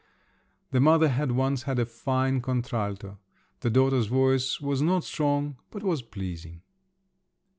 [0.71, 3.19] The mother had once had a fine contralto;
[3.59, 6.63] the daughter's voice was not strong, but was pleasing.